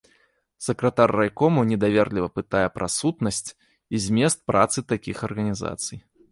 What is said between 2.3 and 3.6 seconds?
пытае пра сутнасць